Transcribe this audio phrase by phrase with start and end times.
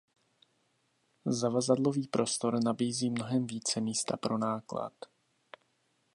[1.25, 4.93] Zavazadlový prostor nabízí mnohem více místa pro náklad.